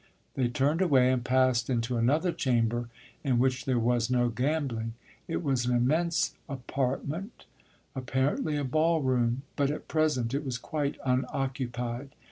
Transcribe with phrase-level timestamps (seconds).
[0.33, 2.89] They turned away and passed into another chamber,
[3.23, 4.95] in which there was no gambling.
[5.27, 7.45] It was an immense apartment,
[7.93, 12.15] apparently a ball room; but at present it was quite unoccupied.